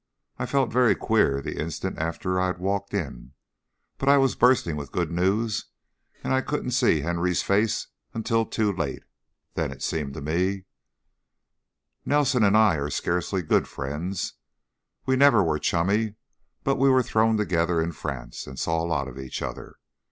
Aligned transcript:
I 0.39 0.47
felt 0.47 0.73
very 0.73 0.95
queer, 0.95 1.43
the 1.43 1.59
instant 1.61 1.99
after 1.99 2.39
I 2.41 2.47
had 2.47 2.57
walked 2.57 2.91
in. 2.91 3.33
But 3.99 4.09
I 4.09 4.17
was 4.17 4.33
bursting 4.33 4.75
with 4.75 4.91
good 4.91 5.11
news 5.11 5.65
and 6.23 6.33
I 6.33 6.41
couldn't 6.41 6.71
see 6.71 7.01
Henry's 7.01 7.43
face 7.43 7.85
until 8.11 8.47
too 8.47 8.73
late. 8.73 9.03
Then, 9.53 9.69
it 9.71 9.83
seemed 9.83 10.15
to 10.15 10.21
me" 10.21 10.65
"Nelson 12.03 12.43
and 12.43 12.57
I 12.57 12.77
are 12.77 12.89
scarcely 12.89 13.43
'good' 13.43 13.67
friends 13.67 14.33
we 15.05 15.15
never 15.15 15.43
were 15.43 15.59
chummy 15.59 16.15
but 16.63 16.77
we 16.77 16.89
were 16.89 17.03
thrown 17.03 17.37
together 17.37 17.79
in 17.79 17.91
France 17.91 18.47
and 18.47 18.57
saw 18.57 18.81
a 18.81 18.87
lot 18.89 19.07
of 19.07 19.19
each 19.19 19.43
other. 19.43 19.75